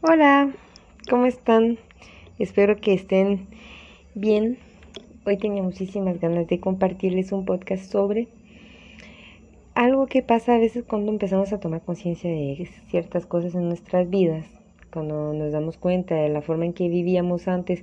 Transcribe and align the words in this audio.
Hola, 0.00 0.52
¿cómo 1.10 1.26
están? 1.26 1.76
Espero 2.38 2.76
que 2.76 2.92
estén 2.92 3.48
bien. 4.14 4.56
Hoy 5.26 5.38
tenía 5.38 5.60
muchísimas 5.60 6.20
ganas 6.20 6.46
de 6.46 6.60
compartirles 6.60 7.32
un 7.32 7.44
podcast 7.44 7.90
sobre 7.90 8.28
algo 9.74 10.06
que 10.06 10.22
pasa 10.22 10.54
a 10.54 10.58
veces 10.58 10.84
cuando 10.84 11.10
empezamos 11.10 11.52
a 11.52 11.58
tomar 11.58 11.82
conciencia 11.82 12.30
de 12.30 12.68
ciertas 12.90 13.26
cosas 13.26 13.56
en 13.56 13.66
nuestras 13.66 14.08
vidas, 14.08 14.46
cuando 14.92 15.34
nos 15.34 15.50
damos 15.50 15.78
cuenta 15.78 16.14
de 16.14 16.28
la 16.28 16.42
forma 16.42 16.64
en 16.64 16.74
que 16.74 16.88
vivíamos 16.88 17.48
antes. 17.48 17.82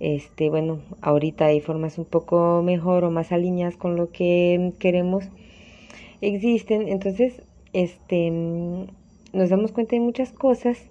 Este, 0.00 0.50
bueno, 0.50 0.80
ahorita 1.02 1.46
hay 1.46 1.60
formas 1.60 1.98
un 1.98 2.04
poco 2.04 2.64
mejor 2.64 3.04
o 3.04 3.12
más 3.12 3.30
alineadas 3.30 3.76
con 3.76 3.94
lo 3.94 4.10
que 4.10 4.72
queremos 4.80 5.28
existen, 6.20 6.88
entonces 6.88 7.42
este 7.72 8.28
nos 9.32 9.50
damos 9.50 9.70
cuenta 9.70 9.94
de 9.94 10.00
muchas 10.00 10.32
cosas 10.32 10.88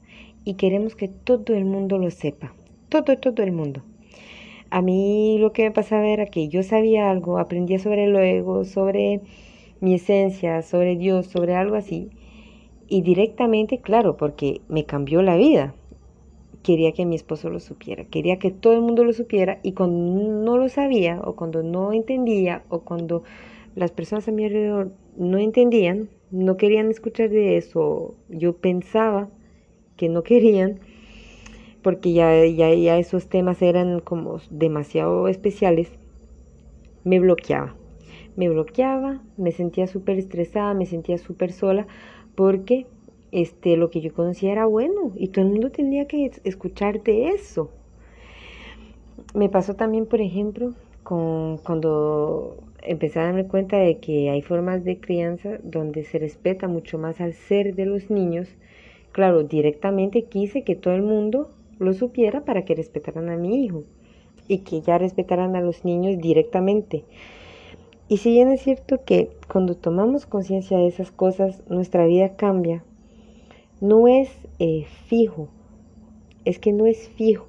y 0.47 0.53
queremos 0.53 0.95
que 0.95 1.09
todo 1.09 1.53
el 1.55 1.65
mundo 1.65 1.97
lo 1.97 2.09
sepa. 2.09 2.53
Todo, 2.87 3.17
todo 3.17 3.43
el 3.43 3.51
mundo. 3.51 3.81
A 4.69 4.81
mí 4.81 5.37
lo 5.39 5.51
que 5.51 5.63
me 5.63 5.71
pasaba 5.71 6.07
era 6.07 6.25
que 6.27 6.47
yo 6.47 6.63
sabía 6.63 7.11
algo, 7.11 7.37
aprendía 7.37 7.79
sobre 7.79 8.05
el 8.05 8.15
ego, 8.15 8.63
sobre 8.63 9.19
mi 9.81 9.95
esencia, 9.95 10.61
sobre 10.61 10.95
Dios, 10.95 11.27
sobre 11.27 11.53
algo 11.53 11.75
así. 11.75 12.11
Y 12.87 13.01
directamente, 13.01 13.79
claro, 13.79 14.15
porque 14.15 14.61
me 14.69 14.85
cambió 14.85 15.21
la 15.21 15.35
vida. 15.35 15.75
Quería 16.63 16.93
que 16.93 17.05
mi 17.05 17.17
esposo 17.17 17.49
lo 17.49 17.59
supiera, 17.59 18.05
quería 18.05 18.39
que 18.39 18.49
todo 18.49 18.71
el 18.71 18.81
mundo 18.81 19.03
lo 19.03 19.11
supiera 19.11 19.59
y 19.63 19.73
cuando 19.73 19.97
no 20.43 20.57
lo 20.57 20.69
sabía 20.69 21.19
o 21.25 21.35
cuando 21.35 21.61
no 21.61 21.91
entendía 21.91 22.63
o 22.69 22.79
cuando 22.79 23.23
las 23.75 23.91
personas 23.91 24.29
a 24.29 24.31
mi 24.31 24.45
alrededor 24.45 24.93
no 25.17 25.39
entendían, 25.39 26.07
no 26.31 26.55
querían 26.55 26.89
escuchar 26.89 27.29
de 27.29 27.57
eso, 27.57 28.15
yo 28.29 28.55
pensaba 28.55 29.29
que 29.97 30.09
no 30.09 30.23
querían, 30.23 30.79
porque 31.81 32.13
ya, 32.13 32.45
ya, 32.45 32.73
ya 32.73 32.97
esos 32.97 33.27
temas 33.27 33.61
eran 33.61 33.99
como 33.99 34.39
demasiado 34.49 35.27
especiales, 35.27 35.89
me 37.03 37.19
bloqueaba. 37.19 37.75
Me 38.35 38.49
bloqueaba, 38.49 39.21
me 39.35 39.51
sentía 39.51 39.87
súper 39.87 40.17
estresada, 40.19 40.73
me 40.73 40.85
sentía 40.85 41.17
súper 41.17 41.51
sola, 41.51 41.87
porque 42.35 42.85
este, 43.31 43.77
lo 43.77 43.89
que 43.89 44.01
yo 44.01 44.13
conocía 44.13 44.51
era 44.51 44.65
bueno 44.65 45.11
y 45.15 45.29
todo 45.29 45.45
el 45.45 45.51
mundo 45.51 45.71
tenía 45.71 46.05
que 46.05 46.31
escuchar 46.43 47.01
de 47.03 47.29
eso. 47.29 47.71
Me 49.33 49.49
pasó 49.49 49.75
también, 49.75 50.05
por 50.05 50.21
ejemplo, 50.21 50.73
con, 51.03 51.57
cuando 51.57 52.57
empecé 52.83 53.19
a 53.19 53.23
darme 53.23 53.47
cuenta 53.47 53.77
de 53.77 53.97
que 53.97 54.29
hay 54.29 54.41
formas 54.41 54.83
de 54.83 54.99
crianza 54.99 55.57
donde 55.63 56.03
se 56.03 56.19
respeta 56.19 56.67
mucho 56.67 56.97
más 56.97 57.19
al 57.21 57.33
ser 57.33 57.75
de 57.75 57.85
los 57.85 58.09
niños 58.09 58.49
Claro, 59.17 59.41
directamente 59.41 60.25
quise 60.25 60.61
que 60.61 60.75
todo 60.75 60.93
el 60.93 61.01
mundo 61.01 61.49
lo 61.79 61.91
supiera 61.93 62.45
para 62.45 62.65
que 62.65 62.75
respetaran 62.75 63.29
a 63.29 63.35
mi 63.35 63.65
hijo 63.65 63.81
y 64.47 64.59
que 64.59 64.81
ya 64.81 64.99
respetaran 64.99 65.55
a 65.55 65.61
los 65.61 65.83
niños 65.83 66.19
directamente. 66.19 67.03
Y 68.09 68.17
si 68.17 68.29
bien 68.29 68.49
es 68.49 68.61
cierto 68.61 69.03
que 69.05 69.31
cuando 69.51 69.73
tomamos 69.73 70.27
conciencia 70.27 70.77
de 70.77 70.85
esas 70.85 71.09
cosas, 71.09 71.63
nuestra 71.67 72.05
vida 72.05 72.35
cambia, 72.35 72.83
no 73.81 74.07
es 74.07 74.29
eh, 74.59 74.85
fijo, 75.07 75.47
es 76.45 76.59
que 76.59 76.71
no 76.71 76.85
es 76.85 77.09
fijo. 77.09 77.47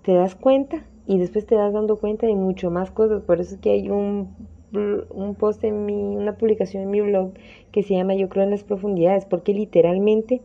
Te 0.00 0.14
das 0.14 0.34
cuenta 0.34 0.82
y 1.06 1.18
después 1.18 1.44
te 1.44 1.56
das 1.56 1.74
dando 1.74 1.96
cuenta 1.96 2.26
de 2.26 2.36
mucho 2.36 2.70
más 2.70 2.90
cosas. 2.90 3.20
Por 3.20 3.38
eso 3.38 3.56
es 3.56 3.60
que 3.60 3.72
hay 3.72 3.90
un 3.90 4.34
un 4.72 5.34
post 5.34 5.64
en 5.64 5.86
mi, 5.86 6.16
una 6.16 6.36
publicación 6.36 6.82
en 6.82 6.90
mi 6.90 7.00
blog 7.00 7.32
que 7.72 7.82
se 7.82 7.94
llama 7.94 8.14
Yo 8.14 8.28
creo 8.28 8.44
en 8.44 8.50
las 8.50 8.64
profundidades, 8.64 9.24
porque 9.24 9.54
literalmente 9.54 10.42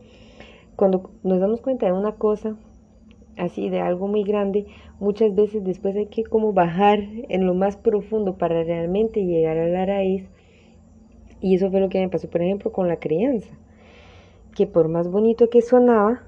cuando 0.76 1.10
nos 1.22 1.40
damos 1.40 1.60
cuenta 1.60 1.86
de 1.86 1.92
una 1.92 2.12
cosa, 2.12 2.56
así 3.36 3.68
de 3.68 3.80
algo 3.80 4.08
muy 4.08 4.24
grande, 4.24 4.66
muchas 4.98 5.34
veces 5.34 5.64
después 5.64 5.96
hay 5.96 6.06
que 6.06 6.24
como 6.24 6.52
bajar 6.52 7.00
en 7.28 7.46
lo 7.46 7.54
más 7.54 7.76
profundo 7.76 8.36
para 8.36 8.62
realmente 8.64 9.24
llegar 9.24 9.56
a 9.58 9.68
la 9.68 9.86
raíz. 9.86 10.24
Y 11.40 11.54
eso 11.54 11.70
fue 11.70 11.80
lo 11.80 11.88
que 11.88 12.00
me 12.00 12.08
pasó, 12.08 12.28
por 12.28 12.42
ejemplo, 12.42 12.72
con 12.72 12.88
la 12.88 12.96
crianza, 12.96 13.50
que 14.54 14.66
por 14.66 14.88
más 14.88 15.10
bonito 15.10 15.50
que 15.50 15.60
sonaba, 15.60 16.22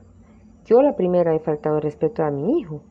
yo 0.67 0.83
la 0.83 0.97
primera 0.97 1.35
he 1.35 1.39
faltado 1.39 1.81
respeto 1.81 2.23
a 2.23 2.31
mi 2.31 2.59
hijo. 2.59 2.83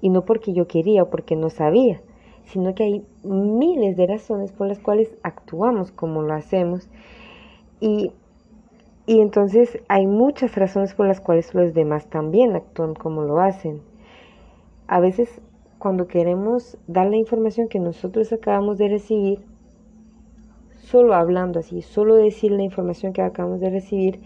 Y 0.00 0.10
no 0.10 0.24
porque 0.24 0.52
yo 0.52 0.68
quería 0.68 1.04
o 1.04 1.10
porque 1.10 1.36
no 1.36 1.48
sabía, 1.50 2.00
sino 2.48 2.74
que 2.74 2.84
hay 2.84 3.06
miles 3.22 3.96
de 3.96 4.06
razones 4.06 4.52
por 4.52 4.68
las 4.68 4.78
cuales 4.78 5.10
actuamos 5.22 5.92
como 5.92 6.22
lo 6.22 6.34
hacemos 6.34 6.88
y, 7.80 8.12
y 9.06 9.20
entonces 9.20 9.78
hay 9.88 10.06
muchas 10.06 10.54
razones 10.54 10.94
por 10.94 11.06
las 11.06 11.20
cuales 11.20 11.54
los 11.54 11.74
demás 11.74 12.06
también 12.06 12.56
actúan 12.56 12.94
como 12.94 13.22
lo 13.22 13.40
hacen. 13.40 13.80
A 14.86 15.00
veces 15.00 15.40
cuando 15.78 16.08
queremos 16.08 16.76
dar 16.86 17.08
la 17.08 17.16
información 17.16 17.68
que 17.68 17.78
nosotros 17.78 18.32
acabamos 18.32 18.78
de 18.78 18.88
recibir, 18.88 19.40
solo 20.74 21.14
hablando 21.14 21.60
así, 21.60 21.82
solo 21.82 22.16
decir 22.16 22.50
la 22.50 22.62
información 22.62 23.12
que 23.12 23.22
acabamos 23.22 23.60
de 23.60 23.70
recibir, 23.70 24.20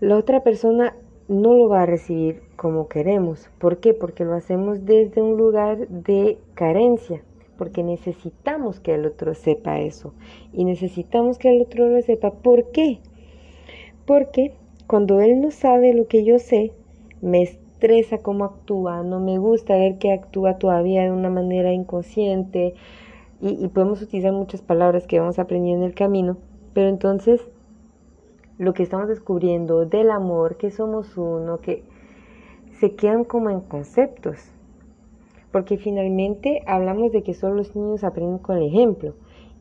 la 0.00 0.16
otra 0.16 0.42
persona 0.42 0.94
no 1.28 1.54
lo 1.54 1.68
va 1.68 1.82
a 1.82 1.86
recibir 1.86 2.42
como 2.56 2.88
queremos. 2.88 3.50
¿Por 3.58 3.78
qué? 3.78 3.94
Porque 3.94 4.24
lo 4.24 4.34
hacemos 4.34 4.84
desde 4.84 5.22
un 5.22 5.36
lugar 5.36 5.88
de 5.88 6.38
carencia, 6.54 7.22
porque 7.56 7.82
necesitamos 7.82 8.80
que 8.80 8.94
el 8.94 9.06
otro 9.06 9.34
sepa 9.34 9.80
eso. 9.80 10.14
Y 10.52 10.64
necesitamos 10.64 11.38
que 11.38 11.54
el 11.54 11.62
otro 11.62 11.88
lo 11.88 12.00
sepa. 12.02 12.30
¿Por 12.30 12.70
qué? 12.72 13.00
Porque 14.06 14.54
cuando 14.86 15.20
él 15.20 15.40
no 15.40 15.50
sabe 15.50 15.94
lo 15.94 16.06
que 16.06 16.24
yo 16.24 16.38
sé, 16.38 16.72
me 17.20 17.42
estresa 17.42 18.18
cómo 18.18 18.44
actúa, 18.44 19.02
no 19.02 19.20
me 19.20 19.38
gusta 19.38 19.74
ver 19.76 19.98
que 19.98 20.12
actúa 20.12 20.58
todavía 20.58 21.02
de 21.02 21.12
una 21.12 21.30
manera 21.30 21.72
inconsciente. 21.72 22.74
Y, 23.40 23.68
podemos 23.68 24.02
utilizar 24.02 24.32
muchas 24.32 24.60
palabras 24.60 25.06
que 25.06 25.18
vamos 25.18 25.38
aprendiendo 25.38 25.84
en 25.84 25.90
el 25.90 25.96
camino. 25.96 26.36
Pero 26.74 26.88
entonces 26.88 27.40
lo 28.58 28.74
que 28.74 28.82
estamos 28.82 29.08
descubriendo 29.08 29.86
del 29.86 30.10
amor, 30.10 30.56
que 30.56 30.70
somos 30.70 31.16
uno, 31.16 31.60
que 31.60 31.84
se 32.78 32.94
quedan 32.94 33.24
como 33.24 33.50
en 33.50 33.60
conceptos. 33.60 34.38
Porque 35.50 35.78
finalmente 35.78 36.62
hablamos 36.66 37.12
de 37.12 37.22
que 37.22 37.34
solo 37.34 37.56
los 37.56 37.76
niños 37.76 38.04
aprenden 38.04 38.38
con 38.38 38.56
el 38.56 38.64
ejemplo 38.64 39.14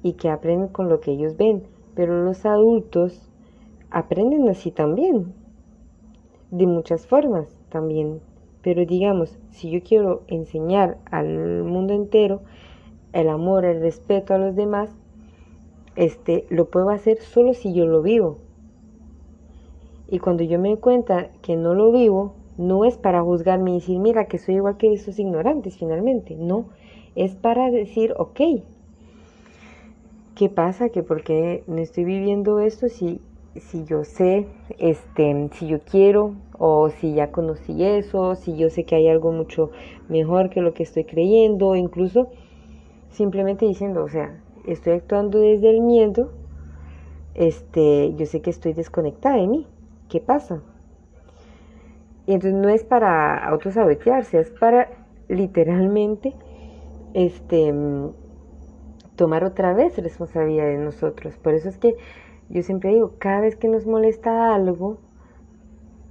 y 0.04 0.14
que 0.14 0.30
aprenden 0.30 0.70
con 0.70 0.90
lo 0.90 1.00
que 1.00 1.12
ellos 1.12 1.38
ven, 1.38 1.64
pero 1.96 2.24
los 2.24 2.46
adultos 2.46 3.30
aprenden 3.90 4.48
así 4.50 4.72
también, 4.72 5.34
de 6.50 6.66
muchas 6.66 7.06
formas 7.06 7.48
también. 7.70 8.22
Pero 8.62 8.86
digamos, 8.86 9.38
si 9.50 9.72
yo 9.72 9.82
quiero 9.84 10.24
enseñar 10.28 10.98
al 11.10 11.64
mundo 11.64 11.94
entero 11.94 12.42
el 13.14 13.30
amor, 13.30 13.66
el 13.66 13.82
respeto 13.82 14.34
a 14.34 14.38
los 14.38 14.56
demás, 14.56 14.96
este 15.96 16.46
lo 16.50 16.70
puedo 16.70 16.90
hacer 16.90 17.18
solo 17.18 17.54
si 17.54 17.74
yo 17.74 17.86
lo 17.86 18.02
vivo, 18.02 18.38
y 20.12 20.20
cuando 20.20 20.44
yo 20.44 20.60
me 20.60 20.70
doy 20.70 20.78
cuenta 20.78 21.30
que 21.42 21.56
no 21.56 21.74
lo 21.74 21.90
vivo, 21.94 22.34
no 22.58 22.84
es 22.84 22.98
para 22.98 23.24
juzgarme 23.24 23.72
y 23.72 23.76
decir, 23.76 23.98
mira, 23.98 24.26
que 24.26 24.38
soy 24.38 24.56
igual 24.56 24.76
que 24.76 24.92
esos 24.92 25.18
ignorantes 25.18 25.78
finalmente. 25.78 26.36
No, 26.36 26.66
es 27.16 27.34
para 27.34 27.72
decir, 27.72 28.14
ok, 28.18 28.42
¿qué 30.36 30.50
pasa? 30.50 30.90
Que 30.90 31.02
porque 31.02 31.64
no 31.66 31.78
estoy 31.78 32.04
viviendo 32.04 32.60
esto 32.60 32.90
si, 32.90 33.22
si 33.56 33.86
yo 33.86 34.04
sé, 34.04 34.48
este, 34.80 35.50
si 35.54 35.68
yo 35.68 35.80
quiero 35.80 36.34
o 36.60 36.90
si 36.90 37.14
ya 37.14 37.32
conocí 37.32 37.82
eso, 37.82 38.36
si 38.36 38.58
yo 38.58 38.70
sé 38.70 38.84
que 38.84 38.96
hay 38.96 39.08
algo 39.08 39.32
mucho 39.32 39.72
mejor 40.10 40.50
que 40.50 40.60
lo 40.60 40.74
que 40.74 40.84
estoy 40.84 41.06
creyendo, 41.06 41.74
incluso 41.78 42.28
simplemente 43.12 43.66
diciendo, 43.66 44.04
o 44.04 44.10
sea, 44.10 44.42
estoy 44.68 44.92
actuando 44.94 45.40
desde 45.40 45.70
el 45.70 45.80
miedo, 45.80 46.32
este, 47.34 48.14
yo 48.18 48.26
sé 48.26 48.42
que 48.42 48.50
estoy 48.50 48.74
desconectada 48.74 49.38
de 49.38 49.48
mí. 49.48 49.68
¿Qué 50.12 50.20
pasa? 50.20 50.62
Y 52.28 52.34
entonces 52.34 52.60
no 52.60 52.70
es 52.70 52.84
para 52.84 53.38
autosabotearse, 53.48 54.40
es 54.40 54.52
para 54.52 54.90
literalmente 55.28 56.36
este, 57.14 57.74
tomar 59.16 59.44
otra 59.46 59.74
vez 59.74 59.98
responsabilidad 59.98 60.66
de 60.66 60.78
nosotros. 60.78 61.38
Por 61.38 61.54
eso 61.54 61.70
es 61.70 61.78
que 61.78 61.96
yo 62.50 62.62
siempre 62.62 62.92
digo, 62.92 63.14
cada 63.20 63.40
vez 63.40 63.56
que 63.56 63.70
nos 63.70 63.86
molesta 63.86 64.54
algo, 64.54 64.98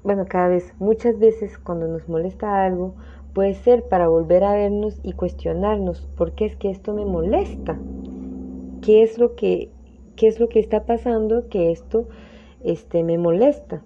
bueno, 0.02 0.24
cada 0.26 0.48
vez, 0.48 0.74
muchas 0.78 1.18
veces 1.18 1.58
cuando 1.58 1.86
nos 1.86 2.08
molesta 2.08 2.64
algo, 2.64 2.94
puede 3.34 3.54
ser 3.54 3.84
para 3.88 4.08
volver 4.08 4.44
a 4.44 4.54
vernos 4.54 4.98
y 5.02 5.12
cuestionarnos, 5.12 6.08
¿por 6.16 6.32
qué 6.32 6.46
es 6.46 6.56
que 6.56 6.70
esto 6.70 6.94
me 6.94 7.04
molesta? 7.04 7.78
¿Qué 8.80 9.02
es 9.02 9.18
lo 9.18 9.36
que, 9.36 9.70
qué 10.16 10.26
es 10.26 10.40
lo 10.40 10.48
que 10.48 10.58
está 10.58 10.86
pasando 10.86 11.48
que 11.48 11.70
esto 11.70 12.08
este, 12.64 13.04
me 13.04 13.18
molesta? 13.18 13.82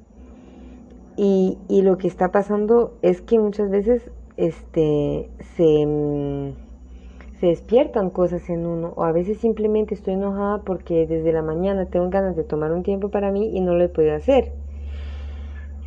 Y, 1.17 1.59
y, 1.69 1.83
lo 1.83 1.97
que 1.97 2.09
está 2.09 2.33
pasando 2.33 2.95
es 3.03 3.23
que 3.23 3.39
muchas 3.39 3.71
veces 3.71 4.11
este, 4.37 5.31
se, 5.57 5.87
mm, 5.87 6.55
se 7.39 7.47
despiertan 7.47 8.11
cosas 8.11 8.49
en 8.51 8.67
uno 8.67 8.93
o 8.97 9.05
a 9.05 9.13
veces 9.13 9.39
simplemente 9.39 9.95
estoy 9.95 10.15
enojada 10.15 10.63
porque 10.63 11.07
desde 11.07 11.33
la 11.33 11.43
mañana 11.43 11.87
tengo 11.87 12.11
ganas 12.11 12.35
de 12.37 12.43
tomar 12.43 12.73
un 12.73 12.83
tiempo 12.83 13.11
para 13.11 13.31
mí 13.31 13.57
y 13.57 13.61
no 13.61 13.75
lo 13.75 13.85
he 13.85 13.89
podido 13.89 14.15
hacer. 14.15 14.53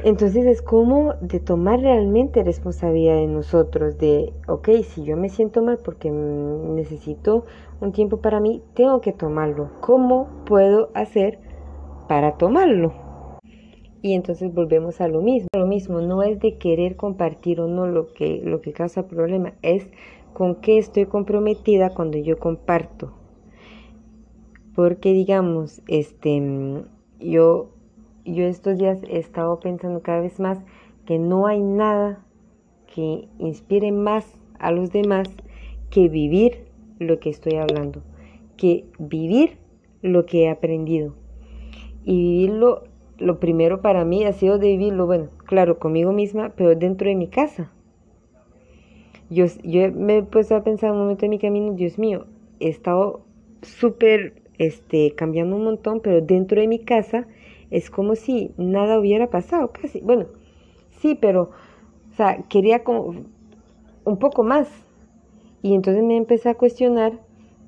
Entonces 0.04 0.46
es 0.46 0.62
como 0.62 1.16
de 1.22 1.40
tomar 1.40 1.80
realmente 1.80 2.44
responsabilidad 2.44 3.16
de 3.16 3.28
nosotros, 3.28 3.98
de, 3.98 4.32
ok, 4.48 4.70
si 4.84 5.04
yo 5.04 5.18
me 5.18 5.30
siento 5.30 5.64
mal 5.64 5.80
porque 5.84 6.12
necesito 6.12 7.46
un 7.82 7.92
tiempo 7.94 8.18
para 8.18 8.40
mí, 8.40 8.62
tengo 8.76 9.02
que 9.02 9.12
tomarlo. 9.12 9.72
¿Cómo 9.82 10.28
puedo 10.46 10.92
hacer 10.94 11.40
para 12.08 12.38
tomarlo? 12.38 13.07
Y 14.02 14.14
entonces 14.14 14.54
volvemos 14.54 15.02
a 15.02 15.08
lo 15.08 15.22
mismo. 15.22 15.48
Lo 15.54 15.66
mismo 15.66 16.02
no 16.02 16.24
es 16.24 16.40
de 16.40 16.58
querer 16.58 16.96
compartir 16.96 17.60
o 17.60 17.68
no 17.68 17.88
lo 17.88 18.14
que, 18.14 18.42
lo 18.44 18.62
que 18.62 18.74
causa 18.74 19.08
problema, 19.08 19.54
es 19.62 19.88
con 20.34 20.56
qué 20.56 20.78
estoy 20.78 21.06
comprometida 21.06 21.90
cuando 21.90 22.18
yo 22.18 22.38
comparto. 22.38 23.14
Porque 24.76 25.14
digamos, 25.14 25.82
este, 25.88 26.84
yo 27.20 27.72
yo 28.28 28.46
estos 28.46 28.78
días 28.78 29.00
he 29.10 29.20
estado 29.20 29.60
pensando 29.60 30.02
cada 30.02 30.20
vez 30.20 30.40
más 30.40 30.60
que 31.06 31.18
no 31.18 31.48
hay 31.48 31.62
nada 31.62 32.26
que 32.94 33.30
inspire 33.40 33.92
más 33.92 34.26
a 34.60 34.72
los 34.72 34.92
demás 34.92 35.30
que 35.90 36.10
vivir 36.10 36.66
lo 37.00 37.20
que 37.20 37.30
estoy 37.30 37.56
hablando, 37.56 38.02
que 38.58 38.86
vivir 39.00 39.58
lo 40.02 40.26
que 40.26 40.44
he 40.44 40.50
aprendido. 40.50 41.16
Y 42.04 42.22
vivirlo, 42.22 42.84
lo 43.18 43.40
primero 43.40 43.82
para 43.82 44.06
mí 44.06 44.24
ha 44.26 44.34
sido 44.34 44.58
de 44.58 44.68
vivirlo, 44.70 45.06
bueno, 45.06 45.30
claro, 45.46 45.80
conmigo 45.80 46.12
misma, 46.12 46.54
pero 46.56 46.76
dentro 46.76 47.10
de 47.10 47.16
mi 47.16 47.28
casa. 47.28 47.72
Yo, 49.30 49.46
yo 49.64 49.92
me 49.92 50.18
he 50.18 50.24
puesto 50.24 50.56
a 50.56 50.64
pensar 50.64 50.92
un 50.92 51.00
momento 51.00 51.26
en 51.26 51.32
mi 51.32 51.40
camino, 51.40 51.74
Dios 51.74 51.98
mío, 51.98 52.26
he 52.60 52.70
estado 52.70 53.22
súper 53.62 54.42
este, 54.58 55.12
cambiando 55.16 55.56
un 55.56 55.64
montón, 55.64 56.00
pero 56.02 56.22
dentro 56.22 56.62
de 56.62 56.68
mi 56.68 56.80
casa 56.80 57.28
es 57.70 57.90
como 57.90 58.16
si 58.16 58.52
nada 58.58 59.00
hubiera 59.00 59.30
pasado, 59.30 59.72
casi. 59.72 60.00
Bueno, 60.02 60.28
sí, 61.02 61.18
pero, 61.20 61.52
o 62.12 62.16
sea, 62.16 62.44
quería 62.50 62.84
como 62.84 63.16
un 64.06 64.18
poco 64.20 64.44
más. 64.44 64.70
Y 65.62 65.74
entonces 65.74 66.04
me 66.04 66.16
empecé 66.16 66.50
a 66.50 66.56
cuestionar 66.56 67.20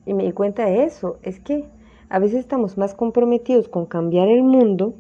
y 0.06 0.14
me 0.14 0.24
di 0.24 0.32
cuenta 0.32 0.66
de 0.66 0.84
eso. 0.84 1.18
Es 1.22 1.40
que 1.40 1.66
a 2.08 2.20
veces 2.20 2.40
estamos 2.40 2.78
más 2.78 2.96
comprometidos 2.96 3.68
con 3.68 3.86
cambiar 3.86 4.30
el 4.30 4.44
mundo, 4.44 4.94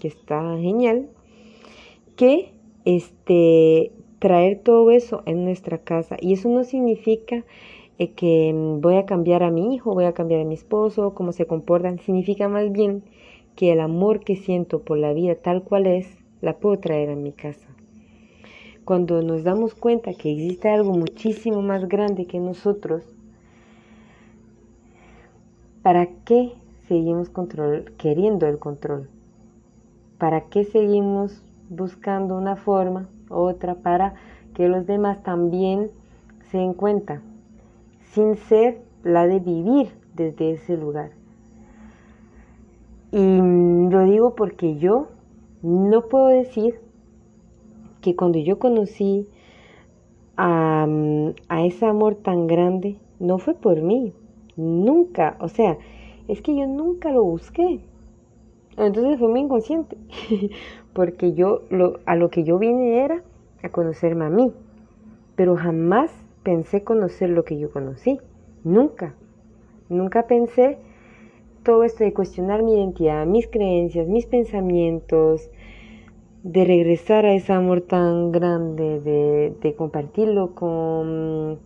que 0.00 0.08
está 0.08 0.56
genial, 0.58 1.08
que 2.16 2.52
este 2.84 3.92
traer 4.20 4.60
todo 4.62 4.90
eso 4.92 5.22
en 5.26 5.44
nuestra 5.44 5.78
casa. 5.78 6.16
Y 6.20 6.34
eso 6.34 6.48
no 6.48 6.62
significa 6.62 7.44
eh, 7.98 8.12
que 8.12 8.52
voy 8.54 8.96
a 8.96 9.06
cambiar 9.06 9.42
a 9.42 9.50
mi 9.50 9.74
hijo, 9.74 9.94
voy 9.94 10.04
a 10.04 10.12
cambiar 10.12 10.42
a 10.42 10.44
mi 10.44 10.54
esposo, 10.54 11.14
cómo 11.14 11.32
se 11.32 11.46
comportan. 11.46 11.98
Significa 11.98 12.48
más 12.48 12.70
bien 12.70 13.02
que 13.56 13.72
el 13.72 13.80
amor 13.80 14.20
que 14.20 14.36
siento 14.36 14.82
por 14.82 14.98
la 14.98 15.12
vida 15.12 15.34
tal 15.34 15.64
cual 15.64 15.86
es, 15.86 16.06
la 16.40 16.58
puedo 16.58 16.78
traer 16.78 17.10
a 17.10 17.16
mi 17.16 17.32
casa. 17.32 17.66
Cuando 18.84 19.22
nos 19.22 19.42
damos 19.44 19.74
cuenta 19.74 20.14
que 20.14 20.32
existe 20.32 20.68
algo 20.68 20.92
muchísimo 20.92 21.62
más 21.62 21.88
grande 21.88 22.26
que 22.26 22.38
nosotros, 22.38 23.02
¿para 25.82 26.08
qué 26.24 26.52
seguimos 26.88 27.30
control, 27.30 27.92
queriendo 27.96 28.46
el 28.46 28.58
control? 28.58 29.08
¿Para 30.20 30.42
qué 30.42 30.64
seguimos 30.64 31.42
buscando 31.70 32.36
una 32.36 32.54
forma, 32.54 33.08
otra, 33.30 33.76
para 33.76 34.16
que 34.52 34.68
los 34.68 34.86
demás 34.86 35.22
también 35.22 35.90
se 36.50 36.58
den 36.58 36.74
cuenta, 36.74 37.22
sin 38.12 38.36
ser 38.36 38.82
la 39.02 39.26
de 39.26 39.38
vivir 39.38 39.94
desde 40.14 40.50
ese 40.50 40.76
lugar? 40.76 41.12
Y 43.12 43.38
lo 43.90 44.04
digo 44.04 44.34
porque 44.34 44.76
yo 44.76 45.06
no 45.62 46.02
puedo 46.02 46.26
decir 46.26 46.78
que 48.02 48.14
cuando 48.14 48.38
yo 48.38 48.58
conocí 48.58 49.26
a, 50.36 50.86
a, 51.48 51.64
ese 51.64 51.86
amor 51.86 52.16
tan 52.16 52.46
grande, 52.46 52.98
no 53.20 53.38
fue 53.38 53.54
por 53.54 53.80
mí, 53.80 54.12
nunca, 54.54 55.38
o 55.40 55.48
sea, 55.48 55.78
es 56.28 56.42
que 56.42 56.54
yo 56.54 56.66
nunca 56.66 57.10
lo 57.10 57.24
busqué. 57.24 57.80
Entonces 58.86 59.18
fue 59.18 59.28
muy 59.28 59.40
inconsciente, 59.40 59.96
porque 60.94 61.34
yo 61.34 61.62
lo, 61.68 62.00
a 62.06 62.16
lo 62.16 62.30
que 62.30 62.44
yo 62.44 62.58
vine 62.58 63.04
era 63.04 63.22
a 63.62 63.68
conocerme 63.68 64.24
a 64.24 64.30
mí, 64.30 64.52
pero 65.36 65.56
jamás 65.56 66.10
pensé 66.42 66.82
conocer 66.82 67.28
lo 67.28 67.44
que 67.44 67.58
yo 67.58 67.70
conocí, 67.70 68.18
nunca, 68.64 69.14
nunca 69.90 70.26
pensé 70.26 70.78
todo 71.62 71.84
esto 71.84 72.04
de 72.04 72.14
cuestionar 72.14 72.62
mi 72.62 72.74
identidad, 72.74 73.26
mis 73.26 73.46
creencias, 73.46 74.08
mis 74.08 74.26
pensamientos, 74.26 75.50
de 76.42 76.64
regresar 76.64 77.26
a 77.26 77.34
ese 77.34 77.52
amor 77.52 77.82
tan 77.82 78.32
grande, 78.32 79.00
de, 79.00 79.74
compartirlo 79.76 80.54
con 80.54 81.58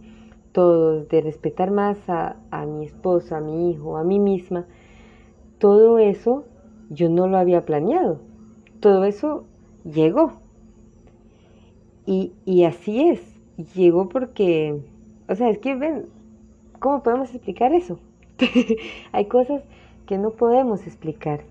todos, 0.50 1.08
de 1.08 1.20
respetar 1.20 1.70
más 1.70 1.96
a, 2.08 2.36
mi 2.66 2.86
esposa, 2.86 3.36
a 3.36 3.40
mi 3.40 3.70
hijo, 3.70 3.96
a 3.96 4.02
mí 4.02 4.18
misma, 4.18 4.66
todo 5.58 5.98
eso 5.98 6.44
yo 6.90 7.08
no 7.08 7.26
lo 7.28 7.38
había 7.38 7.64
planeado. 7.64 8.20
Todo 8.80 9.04
eso 9.04 9.44
llegó. 9.84 10.34
Y, 12.06 12.32
y 12.44 12.64
así 12.64 13.08
es. 13.08 13.20
Llegó 13.74 14.08
porque, 14.08 14.80
o 15.28 15.34
sea, 15.34 15.48
es 15.48 15.58
que 15.58 15.74
ven, 15.74 16.06
¿cómo 16.80 17.02
podemos 17.02 17.34
explicar 17.34 17.72
eso? 17.72 17.98
Hay 19.12 19.26
cosas 19.26 19.62
que 20.06 20.18
no 20.18 20.30
podemos 20.30 20.86
explicar. 20.86 21.42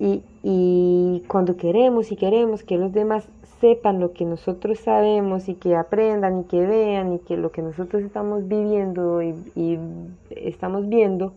Y, 0.00 0.22
y, 0.42 1.22
cuando 1.28 1.56
queremos 1.56 2.10
y 2.10 2.16
queremos 2.16 2.64
que 2.64 2.76
los 2.76 2.92
demás 2.92 3.28
sepan 3.60 4.00
lo 4.00 4.12
que 4.12 4.24
nosotros 4.24 4.80
sabemos 4.80 5.48
y 5.48 5.54
que 5.54 5.76
aprendan 5.76 6.40
y 6.40 6.44
que 6.44 6.66
vean 6.66 7.12
y 7.12 7.18
que 7.20 7.36
lo 7.36 7.52
que 7.52 7.62
nosotros 7.62 8.02
estamos 8.02 8.48
viviendo 8.48 9.22
y, 9.22 9.34
y 9.54 9.78
estamos 10.30 10.88
viendo, 10.88 11.34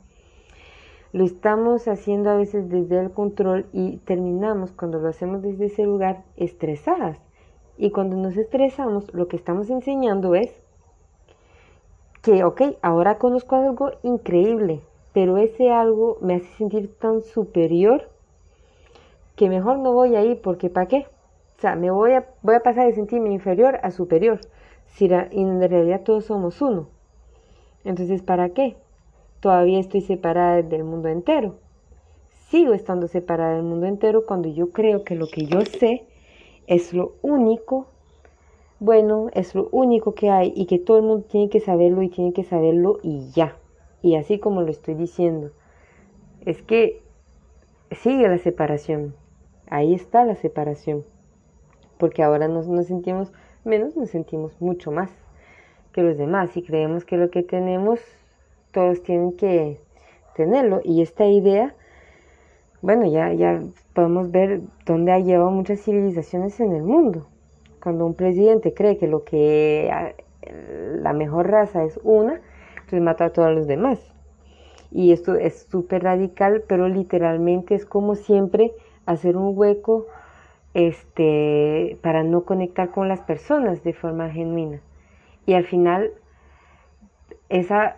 lo 1.18 1.26
estamos 1.26 1.88
haciendo 1.88 2.30
a 2.30 2.36
veces 2.36 2.70
desde 2.70 3.00
el 3.00 3.10
control 3.10 3.66
y 3.74 3.98
terminamos 4.06 4.72
cuando 4.72 5.00
lo 5.00 5.10
hacemos 5.10 5.42
desde 5.42 5.66
ese 5.66 5.84
lugar 5.84 6.24
estresadas. 6.36 7.20
Y 7.76 7.90
cuando 7.90 8.16
nos 8.16 8.38
estresamos, 8.38 9.12
lo 9.16 9.28
que 9.28 9.36
estamos 9.36 9.72
enseñando 9.72 10.36
es 10.36 10.62
que, 12.22 12.44
ok, 12.44 12.62
ahora 12.84 13.18
conozco 13.18 13.56
algo 13.56 13.94
increíble, 14.04 14.82
pero 15.12 15.38
ese 15.38 15.72
algo 15.72 16.20
me 16.22 16.36
hace 16.36 16.54
sentir 16.54 16.96
tan 17.00 17.22
superior 17.22 18.12
que 19.36 19.50
mejor 19.50 19.80
no 19.80 19.94
voy 19.94 20.16
a 20.16 20.24
ir 20.24 20.40
porque 20.40 20.70
¿para 20.70 20.88
qué? 20.88 21.08
O 21.58 21.62
sea, 21.62 21.76
me 21.76 21.90
voy 21.90 22.12
a, 22.12 22.28
voy 22.44 22.54
a 22.54 22.60
pasar 22.60 22.86
de 22.86 22.94
sentirme 22.94 23.32
inferior 23.34 23.80
a 23.82 23.90
superior, 23.90 24.40
si 24.86 25.06
en 25.06 25.68
realidad 25.68 26.02
todos 26.02 26.26
somos 26.26 26.62
uno. 26.62 26.90
Entonces, 27.84 28.22
¿para 28.22 28.50
qué? 28.50 28.78
Todavía 29.40 29.80
estoy 29.80 30.02
separada 30.02 30.62
del 30.62 30.84
mundo 30.84 31.10
entero. 31.10 31.56
Sigo 32.50 32.74
estando 32.74 33.08
separada 33.08 33.56
del 33.56 33.64
mundo 33.64 33.86
entero 33.86 34.26
cuando 34.26 34.50
yo 34.50 34.72
creo 34.72 35.04
que 35.04 35.16
lo 35.16 35.28
que 35.28 35.46
yo 35.46 35.62
sé 35.62 36.06
es 36.66 36.94
lo 36.94 37.14
único, 37.22 37.88
bueno, 38.80 39.30
es 39.34 39.54
lo 39.54 39.70
único 39.72 40.16
que 40.16 40.30
hay 40.30 40.54
y 40.56 40.66
que 40.66 40.80
todo 40.80 40.98
el 40.98 41.04
mundo 41.04 41.26
tiene 41.30 41.50
que 41.50 41.60
saberlo 41.60 42.02
y 42.02 42.10
tiene 42.10 42.34
que 42.34 42.44
saberlo 42.44 43.00
y 43.04 43.30
ya. 43.32 43.58
Y 44.02 44.16
así 44.16 44.40
como 44.40 44.62
lo 44.62 44.70
estoy 44.70 44.96
diciendo, 44.96 45.52
es 46.46 46.62
que 46.62 47.02
sigue 47.92 48.28
la 48.28 48.38
separación. 48.38 49.16
Ahí 49.70 49.94
está 49.94 50.24
la 50.26 50.36
separación. 50.36 51.04
Porque 51.98 52.24
ahora 52.24 52.48
nos, 52.48 52.68
nos 52.68 52.88
sentimos 52.88 53.32
menos, 53.66 53.96
nos 53.96 54.10
sentimos 54.10 54.60
mucho 54.62 54.92
más 54.92 55.12
que 55.92 56.04
los 56.04 56.18
demás 56.18 56.56
y 56.56 56.62
creemos 56.62 57.06
que 57.06 57.18
lo 57.18 57.30
que 57.30 57.44
tenemos 57.44 58.00
todos 58.78 59.02
tienen 59.02 59.36
que 59.36 59.80
tenerlo. 60.36 60.82
Y 60.84 61.02
esta 61.02 61.26
idea, 61.26 61.74
bueno, 62.84 63.08
ya, 63.08 63.34
ya 63.34 63.64
podemos 63.94 64.30
ver 64.30 64.62
dónde 64.86 65.14
ha 65.14 65.20
llevado 65.20 65.50
muchas 65.50 65.82
civilizaciones 65.82 66.60
en 66.60 66.74
el 66.74 66.84
mundo. 66.84 67.26
Cuando 67.82 68.06
un 68.06 68.14
presidente 68.14 68.76
cree 68.76 69.00
que 69.00 69.08
lo 69.08 69.24
que 69.24 69.92
la 71.02 71.12
mejor 71.14 71.50
raza 71.50 71.86
es 71.86 72.00
una, 72.04 72.40
entonces 72.76 73.02
mata 73.02 73.26
a 73.26 73.34
todos 73.34 73.52
los 73.52 73.66
demás. 73.66 74.14
Y 74.92 75.12
esto 75.12 75.34
es 75.34 75.66
súper 75.72 76.04
radical, 76.04 76.64
pero 76.68 76.88
literalmente 76.88 77.74
es 77.74 77.84
como 77.84 78.14
siempre 78.14 78.74
hacer 79.08 79.38
un 79.38 79.58
hueco 79.58 80.06
este, 80.76 81.98
para 82.04 82.22
no 82.22 82.44
conectar 82.44 82.92
con 82.92 83.08
las 83.08 83.22
personas 83.22 83.84
de 83.84 83.94
forma 83.94 84.30
genuina. 84.30 84.82
Y 85.48 85.54
al 85.54 85.66
final, 85.66 86.12
esa, 87.50 87.98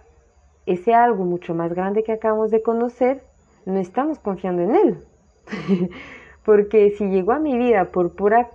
ese 0.70 0.94
algo 0.94 1.26
mucho 1.26 1.56
más 1.56 1.74
grande 1.74 2.04
que 2.04 2.12
acabamos 2.12 2.52
de 2.52 2.62
conocer, 2.62 3.24
no 3.66 3.80
estamos 3.80 4.20
confiando 4.20 4.62
en 4.62 4.76
él. 4.76 5.04
Porque 6.46 6.92
si 6.92 7.10
llegó 7.10 7.32
a 7.32 7.40
mi 7.40 7.58
vida 7.58 7.92
por 7.92 8.14
pura 8.14 8.52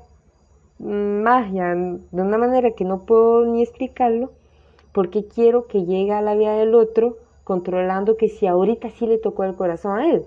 magia, 0.79 1.75
de 1.75 2.23
una 2.23 2.39
manera 2.39 2.71
que 2.73 2.85
no 2.85 3.05
puedo 3.05 3.45
ni 3.47 3.63
explicarlo, 3.63 4.33
porque 4.93 5.27
quiero 5.27 5.67
que 5.67 5.85
llegue 5.85 6.13
a 6.13 6.23
la 6.23 6.35
vida 6.35 6.57
del 6.57 6.75
otro 6.75 7.17
controlando 7.43 8.17
que 8.17 8.29
si 8.29 8.47
ahorita 8.47 8.91
sí 8.91 9.07
le 9.07 9.19
tocó 9.19 9.45
el 9.45 9.57
corazón 9.57 9.99
a 9.99 10.09
él. 10.09 10.25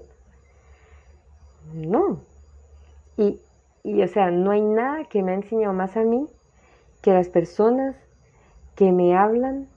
No. 1.74 2.20
Y, 3.18 3.40
y 3.84 4.02
o 4.04 4.08
sea, 4.08 4.30
no 4.30 4.52
hay 4.52 4.62
nada 4.62 5.06
que 5.06 5.24
me 5.24 5.32
ha 5.32 5.36
enseñado 5.36 5.74
más 5.74 5.96
a 5.96 6.04
mí 6.04 6.28
que 7.02 7.14
las 7.14 7.30
personas 7.30 7.96
que 8.76 8.92
me 8.92 9.18
hablan 9.18 9.68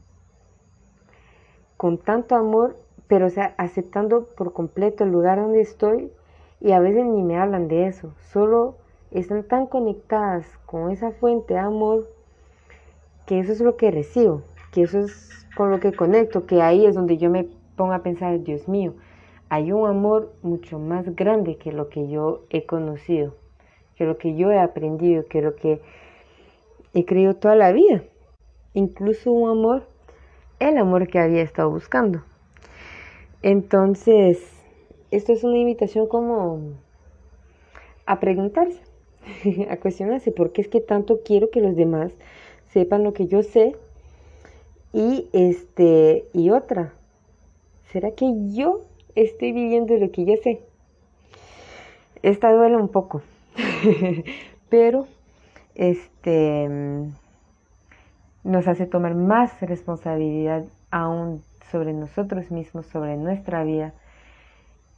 con 1.81 1.97
tanto 1.97 2.35
amor, 2.35 2.77
pero 3.09 3.29
o 3.29 3.31
sea, 3.31 3.55
aceptando 3.57 4.27
por 4.37 4.53
completo 4.53 5.05
el 5.05 5.13
lugar 5.13 5.39
donde 5.39 5.63
estoy 5.63 6.13
y 6.61 6.73
a 6.73 6.79
veces 6.79 7.07
ni 7.07 7.23
me 7.23 7.39
hablan 7.39 7.69
de 7.69 7.87
eso, 7.87 8.13
solo 8.19 8.77
están 9.11 9.45
tan 9.45 9.67
conectadas 9.67 10.47
con 10.67 10.91
esa 10.91 11.11
fuente 11.13 11.55
de 11.55 11.61
amor 11.61 12.07
que 13.25 13.39
eso 13.39 13.53
es 13.53 13.63
lo 13.63 13.79
que 13.79 13.91
recibo, 13.91 14.43
que 14.73 14.83
eso 14.83 14.99
es 14.99 15.47
con 15.57 15.71
lo 15.71 15.81
que 15.81 15.95
conecto, 15.95 16.45
que 16.45 16.61
ahí 16.61 16.85
es 16.85 16.95
donde 16.95 17.17
yo 17.17 17.31
me 17.31 17.49
pongo 17.77 17.95
a 17.95 18.03
pensar, 18.03 18.39
Dios 18.43 18.69
mío, 18.69 18.93
hay 19.49 19.73
un 19.73 19.89
amor 19.89 20.35
mucho 20.43 20.79
más 20.79 21.17
grande 21.17 21.57
que 21.57 21.73
lo 21.73 21.89
que 21.89 22.11
yo 22.11 22.43
he 22.51 22.67
conocido 22.67 23.33
que 24.01 24.07
lo 24.07 24.17
que 24.17 24.35
yo 24.35 24.51
he 24.51 24.59
aprendido, 24.59 25.27
que 25.27 25.43
lo 25.43 25.57
que 25.57 25.83
he 26.95 27.05
creído 27.05 27.35
toda 27.37 27.55
la 27.55 27.71
vida. 27.71 28.03
Incluso 28.73 29.31
un 29.31 29.51
amor, 29.51 29.87
el 30.61 30.79
amor 30.79 31.09
que 31.09 31.19
había 31.19 31.43
estado 31.43 31.71
buscando. 31.71 32.23
Entonces, 33.43 34.38
esto 35.11 35.33
es 35.33 35.43
una 35.43 35.59
invitación 35.59 36.07
como 36.07 36.61
a 38.07 38.21
preguntarse, 38.21 38.81
a 39.71 39.76
cuestionarse, 39.79 40.31
¿por 40.31 40.52
qué 40.52 40.61
es 40.61 40.69
que 40.69 40.81
tanto 40.81 41.21
quiero 41.25 41.50
que 41.50 41.61
los 41.61 41.75
demás 41.75 42.12
sepan 42.73 43.02
lo 43.02 43.12
que 43.12 43.26
yo 43.26 43.43
sé? 43.43 43.75
Y 44.93 45.29
este, 45.33 46.26
y 46.33 46.50
otra, 46.50 46.93
¿será 47.93 48.11
que 48.12 48.26
yo 48.52 48.83
estoy 49.14 49.52
viviendo 49.52 49.97
lo 49.97 50.11
que 50.11 50.25
yo 50.25 50.35
sé? 50.43 50.61
Esta 52.23 52.52
duele 52.52 52.76
un 52.76 52.88
poco, 52.88 53.23
pero 54.69 55.07
este 55.75 56.69
nos 58.45 58.67
hace 58.69 58.87
tomar 58.87 59.15
más 59.15 59.61
responsabilidad 59.61 60.65
aún 60.91 61.43
sobre 61.71 61.93
nosotros 61.93 62.51
mismos, 62.51 62.87
sobre 62.87 63.17
nuestra 63.17 63.65
vida 63.65 63.93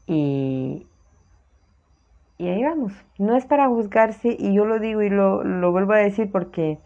y, 0.06 0.86
y 2.38 2.48
ahí 2.48 2.62
vamos. 2.62 2.92
No 3.18 3.36
es 3.36 3.44
para 3.46 3.68
juzgarse 3.68 4.36
y 4.38 4.54
yo 4.54 4.64
lo 4.64 4.78
digo 4.78 5.02
y 5.02 5.10
lo, 5.10 5.44
lo 5.44 5.72
vuelvo 5.72 5.92
a 5.92 5.98
decir 5.98 6.30
porque 6.30 6.78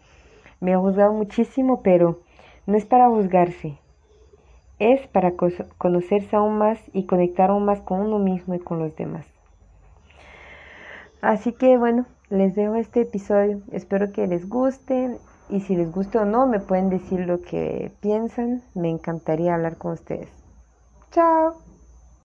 me 0.59 0.73
ha 0.73 0.79
juzgado 0.79 1.13
muchísimo, 1.13 1.81
pero 1.81 2.19
no 2.65 2.75
es 2.75 2.85
para 2.85 3.09
juzgarse, 3.09 3.77
es 4.79 5.07
para 5.07 5.33
conocerse 5.77 6.35
aún 6.35 6.57
más 6.57 6.79
y 6.93 7.05
conectar 7.05 7.49
aún 7.49 7.65
más 7.65 7.81
con 7.81 8.01
uno 8.01 8.19
mismo 8.19 8.55
y 8.55 8.59
con 8.59 8.79
los 8.79 8.95
demás. 8.95 9.25
Así 11.21 11.51
que 11.53 11.77
bueno, 11.77 12.05
les 12.29 12.55
dejo 12.55 12.75
este 12.75 13.01
episodio. 13.01 13.61
Espero 13.71 14.11
que 14.11 14.27
les 14.27 14.47
guste 14.47 15.17
y 15.49 15.61
si 15.61 15.75
les 15.75 15.91
gusta 15.91 16.21
o 16.21 16.25
no, 16.25 16.45
me 16.47 16.59
pueden 16.59 16.89
decir 16.89 17.21
lo 17.21 17.41
que 17.41 17.91
piensan. 18.01 18.61
Me 18.75 18.89
encantaría 18.89 19.55
hablar 19.55 19.77
con 19.77 19.93
ustedes. 19.93 20.29
Chao. 21.11 21.66